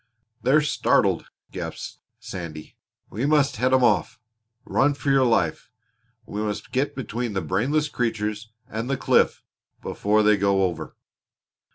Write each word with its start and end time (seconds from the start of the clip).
"They're 0.41 0.61
startled!" 0.63 1.27
gasped 1.51 1.99
Sandy. 2.19 2.75
"We 3.11 3.27
must 3.27 3.57
head 3.57 3.71
'em 3.71 3.83
off. 3.83 4.17
Run 4.65 4.95
for 4.95 5.11
your 5.11 5.25
life! 5.27 5.69
We 6.25 6.41
must 6.41 6.71
get 6.71 6.95
between 6.95 7.33
the 7.33 7.41
brainless 7.41 7.87
creatures 7.87 8.49
and 8.67 8.89
the 8.89 8.97
cliff 8.97 9.43
before 9.79 10.23
they 10.23 10.37
go 10.37 10.63
over." 10.63 10.95